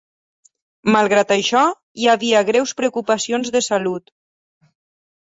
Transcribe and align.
Malgrat 0.93 1.33
això, 1.33 1.59
hi 2.03 2.09
havia 2.13 2.41
greus 2.47 2.73
preocupacions 2.79 3.53
de 3.57 3.61
salut. 3.67 4.09